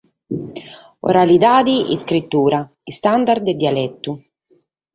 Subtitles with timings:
[1.09, 2.59] Oralidade e iscritura,
[2.91, 4.11] istandard e dialetu.